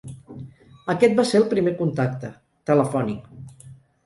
Aquest 0.93 1.13
va 1.19 1.25
ser 1.33 1.37
el 1.41 1.45
primer 1.51 1.75
contacte, 1.83 2.33
telefònic. 2.71 3.31